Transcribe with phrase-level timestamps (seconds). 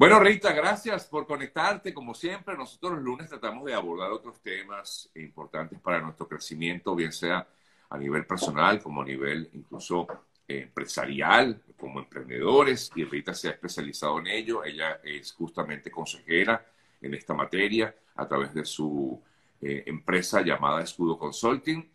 [0.00, 1.92] Bueno, Rita, gracias por conectarte.
[1.92, 7.12] Como siempre, nosotros los lunes tratamos de abordar otros temas importantes para nuestro crecimiento, bien
[7.12, 7.46] sea
[7.90, 10.06] a nivel personal como a nivel incluso
[10.48, 12.90] eh, empresarial, como emprendedores.
[12.94, 14.64] Y Rita se ha especializado en ello.
[14.64, 16.64] Ella es justamente consejera
[17.02, 19.22] en esta materia a través de su
[19.60, 21.86] eh, empresa llamada Escudo Consulting.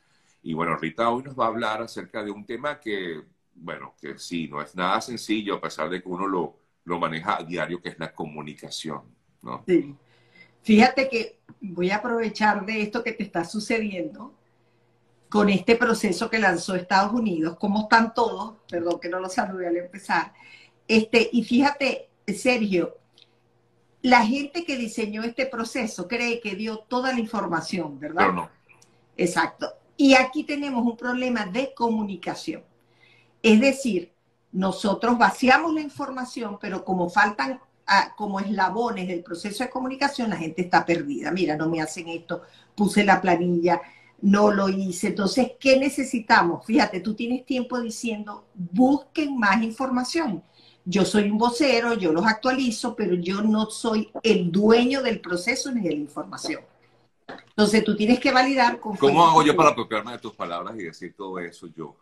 [0.43, 3.23] Y bueno, Rita hoy nos va a hablar acerca de un tema que,
[3.55, 7.37] bueno, que sí, no es nada sencillo a pesar de que uno lo lo maneja
[7.37, 9.01] a diario, que es la comunicación,
[9.41, 9.63] ¿no?
[9.67, 9.95] Sí.
[10.61, 14.33] Fíjate que voy a aprovechar de esto que te está sucediendo
[15.29, 19.67] con este proceso que lanzó Estados Unidos, cómo están todos, perdón que no lo saludé
[19.67, 20.33] al empezar,
[20.87, 22.97] este, y fíjate, Sergio,
[24.01, 28.21] la gente que diseñó este proceso cree que dio toda la información, ¿verdad?
[28.21, 28.49] Pero no.
[29.17, 29.73] Exacto.
[29.97, 32.63] Y aquí tenemos un problema de comunicación.
[33.41, 34.14] Es decir,
[34.55, 40.37] nosotros vaciamos la información, pero como faltan ah, como eslabones del proceso de comunicación, la
[40.37, 41.29] gente está perdida.
[41.31, 42.41] Mira, no me hacen esto,
[42.73, 43.81] puse la planilla,
[44.21, 45.07] no lo hice.
[45.07, 46.65] Entonces, ¿qué necesitamos?
[46.65, 50.41] Fíjate, tú tienes tiempo diciendo, busquen más información.
[50.85, 55.69] Yo soy un vocero, yo los actualizo, pero yo no soy el dueño del proceso
[55.69, 56.61] ni de la información.
[57.49, 58.95] Entonces, tú tienes que validar con...
[58.95, 61.97] ¿Cómo hago yo para apropiarme de tus palabras y decir todo eso yo?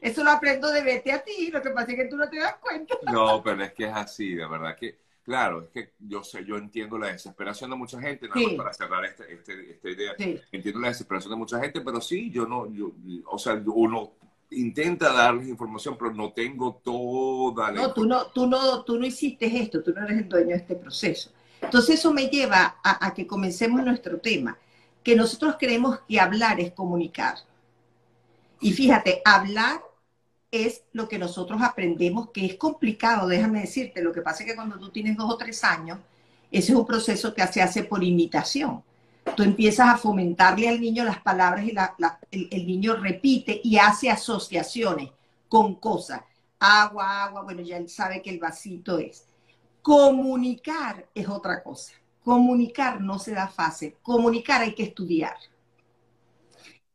[0.00, 2.38] Eso lo aprendo de vete a ti, lo que pasa es que tú no te
[2.38, 2.94] das cuenta.
[3.10, 6.56] No, pero es que es así, de verdad que, claro, es que yo sé, yo
[6.56, 10.14] entiendo la desesperación de mucha gente, nada más para cerrar este, este, esta idea,
[10.52, 12.92] entiendo la desesperación de mucha gente, pero sí, yo no, yo,
[13.26, 14.12] o sea, uno
[14.50, 17.82] intenta darles información, pero no tengo toda la...
[17.82, 20.56] No, tú no, tú no, tú no hiciste esto, tú no eres el dueño de
[20.56, 21.32] este proceso.
[21.60, 24.56] Entonces eso me lleva a, a que comencemos nuestro tema,
[25.02, 27.36] que nosotros creemos que hablar es comunicar.
[28.60, 29.82] Y fíjate, hablar
[30.50, 34.56] es lo que nosotros aprendemos, que es complicado, déjame decirte, lo que pasa es que
[34.56, 35.98] cuando tú tienes dos o tres años,
[36.50, 38.82] ese es un proceso que se hace por imitación.
[39.34, 41.74] Tú empiezas a fomentarle al niño las palabras y
[42.30, 45.10] el, el, niño repite y hace asociaciones
[45.48, 46.22] con cosas.
[46.60, 49.26] Agua, agua, bueno, ya él sabe que el vasito es.
[49.82, 51.92] Comunicar es otra cosa.
[52.22, 53.94] Comunicar no se da fácil.
[54.02, 55.36] Comunicar hay que estudiar.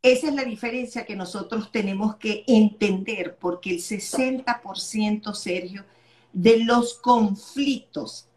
[0.04, 5.86] Esa es la diferencia que nosotros tenemos que entender, porque el 60%, Sergio,
[6.34, 8.28] de los conflictos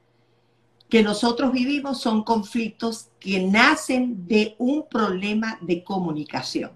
[0.90, 6.72] que nosotros vivimos son conflictos que nacen de un problema de comunicación.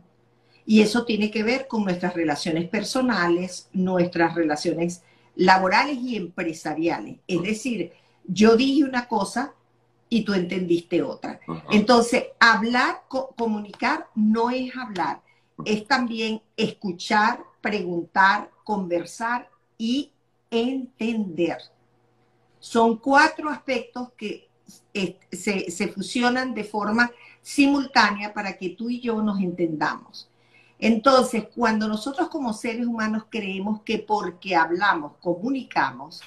[0.64, 5.02] Y eso tiene que ver con nuestras relaciones personales, nuestras relaciones
[5.36, 7.18] laborales y empresariales.
[7.26, 7.92] Es decir,
[8.24, 9.54] yo dije una cosa,
[10.08, 11.40] y tú entendiste otra.
[11.70, 15.22] Entonces, hablar, comunicar no es hablar,
[15.64, 20.12] es también escuchar, preguntar, conversar y
[20.50, 21.58] entender.
[22.58, 24.48] Son cuatro aspectos que
[25.30, 27.10] se, se fusionan de forma
[27.42, 30.28] simultánea para que tú y yo nos entendamos.
[30.78, 36.22] Entonces, cuando nosotros como seres humanos creemos que porque hablamos, comunicamos,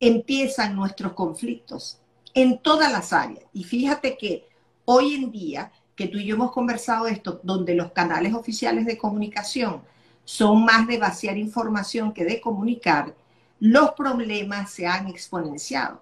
[0.00, 2.00] empiezan nuestros conflictos
[2.34, 3.44] en todas las áreas.
[3.52, 4.48] Y fíjate que
[4.84, 8.98] hoy en día, que tú y yo hemos conversado esto, donde los canales oficiales de
[8.98, 9.82] comunicación
[10.24, 13.14] son más de vaciar información que de comunicar,
[13.60, 16.00] los problemas se han exponenciado.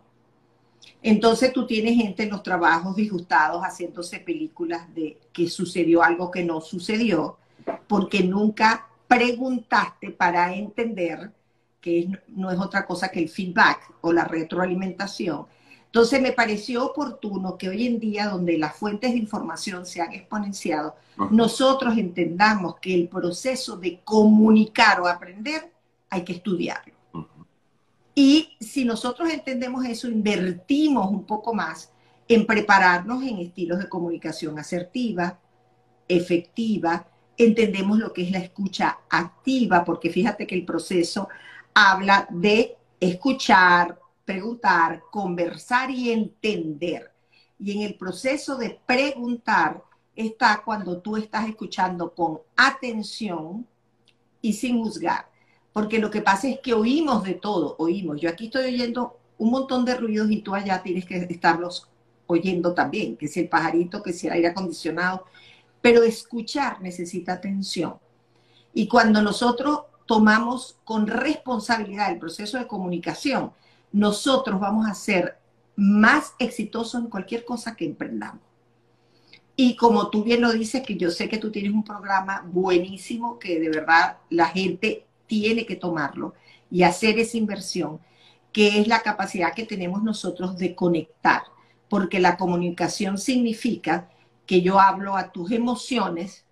[1.02, 6.44] Entonces tú tienes gente en los trabajos disgustados haciéndose películas de que sucedió algo que
[6.44, 7.38] no sucedió,
[7.86, 11.32] porque nunca preguntaste para entender
[11.80, 15.46] que no es otra cosa que el feedback o la retroalimentación
[15.92, 20.14] entonces me pareció oportuno que hoy en día, donde las fuentes de información se han
[20.14, 20.96] exponenciado,
[21.30, 25.70] nosotros entendamos que el proceso de comunicar o aprender
[26.08, 26.94] hay que estudiarlo.
[28.14, 31.92] Y si nosotros entendemos eso, invertimos un poco más
[32.26, 35.38] en prepararnos en estilos de comunicación asertiva,
[36.08, 41.28] efectiva, entendemos lo que es la escucha activa, porque fíjate que el proceso
[41.74, 47.12] habla de escuchar, preguntar, conversar y entender.
[47.58, 49.82] Y en el proceso de preguntar
[50.14, 53.66] está cuando tú estás escuchando con atención
[54.40, 55.30] y sin juzgar.
[55.72, 58.20] Porque lo que pasa es que oímos de todo, oímos.
[58.20, 61.88] Yo aquí estoy oyendo un montón de ruidos y tú allá tienes que estarlos
[62.26, 65.24] oyendo también, que si el pajarito, que si el aire acondicionado.
[65.80, 67.96] Pero escuchar necesita atención.
[68.74, 73.52] Y cuando nosotros tomamos con responsabilidad el proceso de comunicación,
[73.92, 75.38] nosotros vamos a ser
[75.76, 78.42] más exitosos en cualquier cosa que emprendamos.
[79.54, 83.38] Y como tú bien lo dices, que yo sé que tú tienes un programa buenísimo,
[83.38, 86.34] que de verdad la gente tiene que tomarlo
[86.70, 88.00] y hacer esa inversión.
[88.52, 91.42] que es la capacidad que tenemos nosotros de conectar,
[91.88, 94.10] porque la comunicación significa
[94.46, 96.44] que yo hablo a tus emociones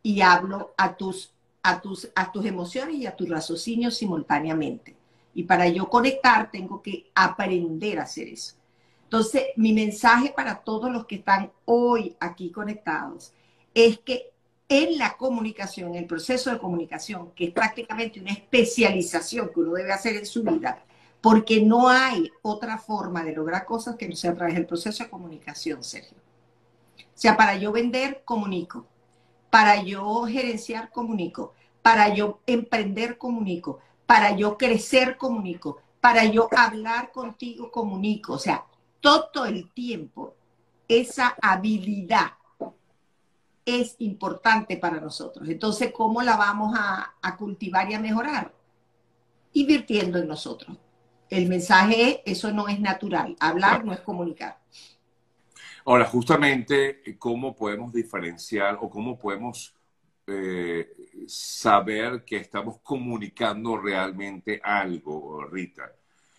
[0.00, 1.32] y hablo a tus,
[1.64, 4.96] a tus, a tus emociones y a tus raciocinios simultáneamente.
[5.34, 8.54] Y para yo conectar tengo que aprender a hacer eso.
[9.04, 13.32] Entonces, mi mensaje para todos los que están hoy aquí conectados
[13.74, 14.30] es que
[14.68, 19.92] en la comunicación, el proceso de comunicación, que es prácticamente una especialización que uno debe
[19.92, 20.84] hacer en su vida,
[21.20, 25.02] porque no hay otra forma de lograr cosas que no sea a través del proceso
[25.02, 26.16] de comunicación, Sergio.
[26.98, 28.86] O sea, para yo vender, comunico.
[29.50, 31.52] Para yo gerenciar, comunico.
[31.82, 33.80] Para yo emprender, comunico.
[34.10, 35.80] Para yo crecer, comunico.
[36.00, 38.32] Para yo hablar contigo, comunico.
[38.32, 38.64] O sea,
[38.98, 40.34] todo el tiempo
[40.88, 42.32] esa habilidad
[43.64, 45.48] es importante para nosotros.
[45.48, 48.52] Entonces, ¿cómo la vamos a, cultivar y a mejorar?
[49.52, 50.76] Invirtiendo en nosotros.
[51.28, 53.36] El mensaje es, eso no es natural.
[53.38, 54.58] Hablar no es comunicar.
[55.84, 59.72] Ahora, justamente, ¿cómo podemos diferenciar o cómo podemos
[60.30, 60.88] eh,
[61.26, 65.92] saber que estamos comunicando realmente algo, Rita?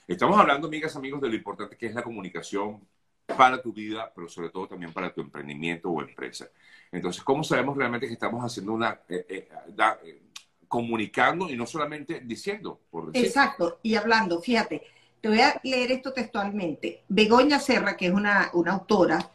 [0.08, 2.82] Estamos hablando, amigas, amigos, de lo importante que es la comunicación
[3.26, 6.50] para tu vida, pero sobre todo también para tu emprendimiento o empresa.
[6.92, 10.22] Entonces, ¿cómo sabemos realmente que estamos haciendo una, eh, eh,
[10.68, 12.82] comunicando y no solamente diciendo?
[12.90, 14.82] Por Exacto, y hablando, fíjate,
[15.22, 17.04] te voy a leer esto textualmente.
[17.08, 19.32] Begoña Serra, que es una, una autora,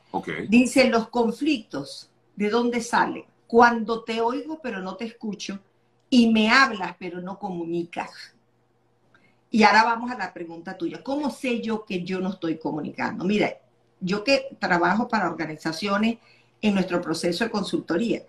[0.48, 3.24] dice, los conflictos, ¿de dónde salen?
[3.46, 5.60] Cuando te oigo pero no te escucho
[6.10, 8.10] y me hablas pero no comunicas.
[9.50, 11.02] Y ahora vamos a la pregunta tuya.
[11.02, 13.24] ¿Cómo sé yo que yo no estoy comunicando?
[13.24, 13.56] Mira,
[14.00, 16.18] yo que trabajo para organizaciones
[16.60, 18.22] en nuestro proceso de consultoría,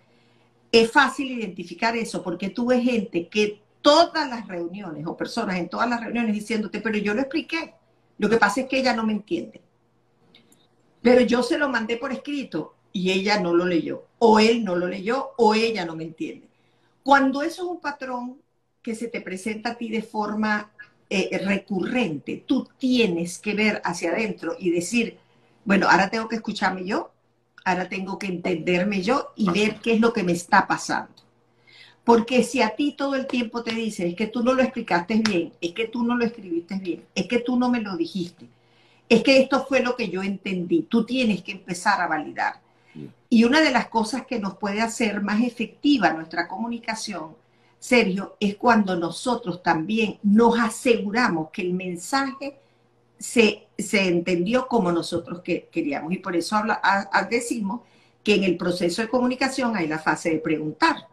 [0.71, 5.69] es fácil identificar eso porque tú ves gente que todas las reuniones o personas en
[5.69, 7.73] todas las reuniones diciéndote, pero yo lo expliqué.
[8.17, 9.61] Lo que pasa es que ella no me entiende.
[11.01, 14.05] Pero yo se lo mandé por escrito y ella no lo leyó.
[14.17, 16.47] O él no lo leyó o ella no me entiende.
[17.03, 18.37] Cuando eso es un patrón
[18.81, 20.71] que se te presenta a ti de forma
[21.07, 25.19] eh, recurrente, tú tienes que ver hacia adentro y decir,
[25.63, 27.11] bueno, ahora tengo que escucharme yo,
[27.63, 31.13] ahora tengo que entenderme yo y ver qué es lo que me está pasando.
[32.03, 35.21] Porque si a ti todo el tiempo te dicen, es que tú no lo explicaste
[35.23, 38.47] bien, es que tú no lo escribiste bien, es que tú no me lo dijiste,
[39.07, 42.66] es que esto fue lo que yo entendí, tú tienes que empezar a validar.
[43.29, 47.35] Y una de las cosas que nos puede hacer más efectiva nuestra comunicación
[47.79, 52.59] Sergio, es cuando nosotros también nos aseguramos que el mensaje
[53.17, 56.11] se, entendió como nosotros que, queríamos.
[56.13, 56.81] Y por eso habla,
[57.29, 57.81] decimos
[58.23, 61.07] que en el proceso de comunicación hay la fase de preguntar.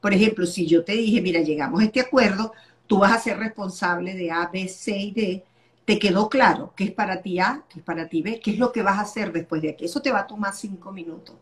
[0.00, 2.52] Por ejemplo, si yo te dije, mira, llegamos a este acuerdo,
[2.86, 5.44] tú vas a ser responsable de A, B, C y D,
[5.86, 8.40] ¿te quedó claro qué es para ti A, qué es para ti B?
[8.40, 9.86] ¿Qué es lo que vas a hacer después de aquí?
[9.86, 11.36] Eso te va a tomar cinco minutos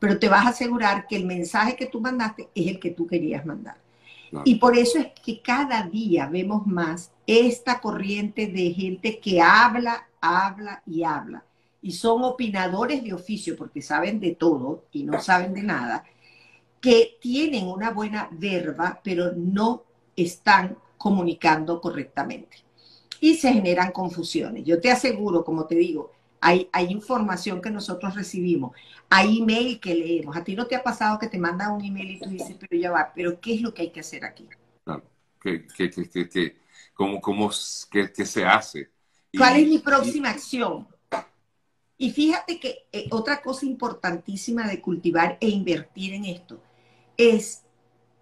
[0.00, 3.06] pero te vas a asegurar que el mensaje que tú mandaste es el que tú
[3.06, 3.76] querías mandar.
[4.44, 10.08] Y por eso es que cada día vemos más esta corriente de gente que habla,
[10.20, 11.44] habla y habla.
[11.82, 16.04] Y son opinadores de oficio porque saben de todo y no saben de nada,
[16.80, 19.82] que tienen una buena verba, pero no
[20.16, 22.58] están comunicando correctamente.
[23.20, 24.64] Y se generan confusiones.
[24.64, 28.74] Yo te aseguro, como te digo, hay, información que nosotros recibimos,
[29.08, 30.36] hay email que leemos.
[30.36, 32.80] ¿A ti no te ha pasado que te manda un email y tú dices, pero
[32.80, 34.48] ya va, pero ¿qué es lo que hay que hacer aquí?
[34.84, 35.02] Claro,
[35.40, 35.66] ¿qué,
[36.94, 37.50] cómo, cómo,
[37.90, 38.90] qué, se hace?
[39.36, 40.88] ¿Cuál es mi próxima acción?
[41.98, 46.62] Y fíjate que eh, otra cosa importantísima de cultivar e invertir en esto
[47.18, 47.62] es,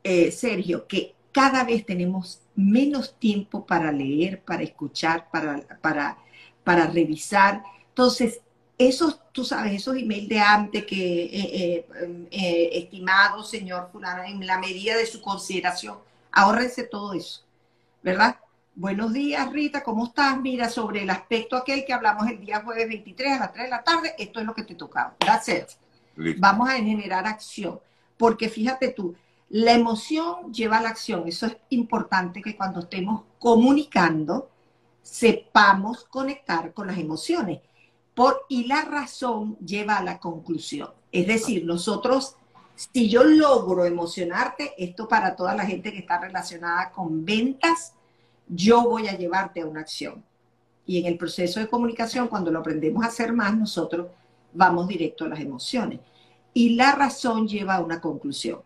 [0.03, 6.19] eh, Sergio, que cada vez tenemos menos tiempo para leer, para escuchar, para, para,
[6.65, 7.63] para revisar
[7.99, 8.41] entonces,
[8.77, 14.45] esos, tú sabes, esos emails de antes que, eh, eh, eh, estimado señor fulano, en
[14.47, 15.99] la medida de su consideración,
[16.33, 17.43] ahórrense todo eso,
[18.03, 18.37] ¿verdad?
[18.75, 20.41] Buenos días, Rita, ¿cómo estás?
[20.41, 23.71] Mira, sobre el aspecto aquel que hablamos el día jueves 23 a las 3 de
[23.71, 25.15] la tarde, esto es lo que te tocaba.
[25.19, 26.37] That's it.
[26.39, 27.79] Vamos a generar acción,
[28.17, 29.17] porque fíjate tú,
[29.51, 31.27] la emoción lleva a la acción.
[31.27, 34.51] Eso es importante que cuando estemos comunicando,
[35.03, 37.61] sepamos conectar con las emociones
[38.49, 40.91] y la razón lleva a la conclusión.
[41.13, 42.37] Es decir, nosotros,
[42.75, 47.95] si yo logro emocionarte, esto para toda la gente que está relacionada con ventas,
[48.49, 50.25] yo voy a llevarte a una acción.
[50.85, 54.09] Y en el proceso de comunicación, cuando lo aprendemos a hacer más, nosotros
[54.53, 56.01] vamos directo a las emociones.
[56.55, 58.61] Y la razón lleva a una conclusión.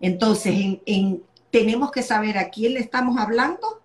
[0.00, 0.78] Entonces,
[1.50, 3.80] tenemos que saber a quién le estamos hablando,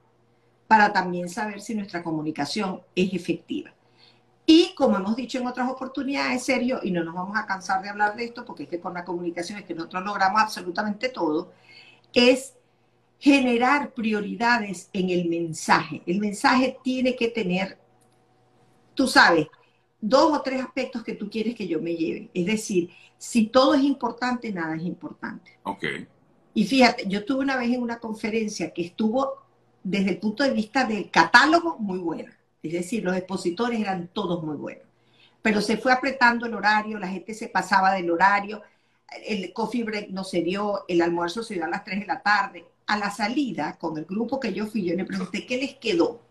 [0.67, 3.71] para también saber si nuestra comunicación es efectiva.
[4.47, 7.89] Y como hemos dicho en otras oportunidades, serio, y no nos vamos a cansar de
[7.89, 11.51] hablar de esto, porque es que con la comunicación es que nosotros logramos absolutamente todo,
[12.13, 12.53] es
[13.19, 16.01] generar prioridades en el mensaje.
[16.05, 17.77] El mensaje tiene que tener,
[18.93, 19.47] tú sabes,
[20.01, 22.29] dos o tres aspectos que tú quieres que yo me lleve.
[22.33, 25.57] Es decir, si todo es importante, nada es importante.
[25.63, 25.85] Ok.
[26.53, 29.45] Y fíjate, yo estuve una vez en una conferencia que estuvo
[29.83, 32.37] desde el punto de vista del catálogo muy buena.
[32.63, 34.85] Es decir, los expositores eran todos muy buenos.
[35.41, 38.63] Pero se fue apretando el horario, la gente se pasaba del horario,
[39.27, 42.21] el coffee break no se dio, el almuerzo se dio a las 3 de la
[42.21, 42.65] tarde.
[42.87, 46.21] A la salida, con el grupo que yo fui, yo le pregunté, ¿qué les quedó?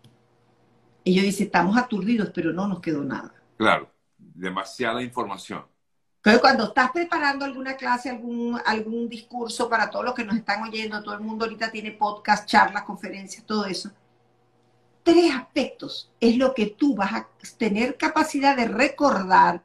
[1.03, 3.33] Ellos dicen, estamos aturdidos, pero no nos quedó nada.
[3.57, 5.65] Claro, demasiada información.
[6.17, 10.63] Entonces, cuando estás preparando alguna clase, algún, algún discurso para todos los que nos están
[10.63, 13.91] oyendo, todo el mundo ahorita tiene podcast, charlas, conferencias, todo eso.
[15.03, 19.63] Tres aspectos es lo que tú vas a tener capacidad de recordar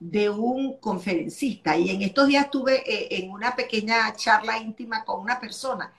[0.00, 1.76] de un conferencista.
[1.76, 5.92] Y en estos días estuve eh, en una pequeña charla íntima con una persona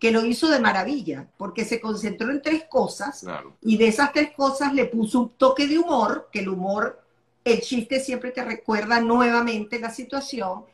[0.00, 3.24] que lo hizo de maravilla, porque se concentró en tres cosas
[3.60, 7.04] y de esas tres cosas le puso un toque de humor, que el humor
[7.44, 10.64] el chiste siempre te recuerda nuevamente la situación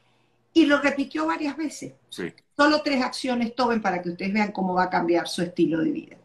[0.52, 1.92] y lo repitió varias veces.
[2.56, 5.90] Solo tres acciones tomen para que ustedes vean cómo va a cambiar su estilo de
[5.90, 6.16] vida.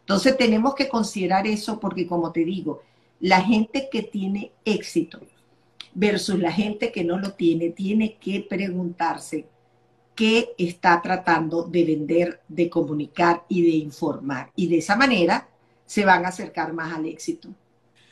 [0.00, 2.82] Entonces tenemos que considerar eso porque, como te digo,
[3.20, 5.20] la gente que tiene éxito
[5.94, 9.46] versus la gente que no lo tiene, tiene que preguntarse
[10.20, 14.52] qué está tratando de vender, de comunicar y de informar.
[14.54, 15.48] Y de esa manera
[15.86, 17.48] se van a acercar más al éxito.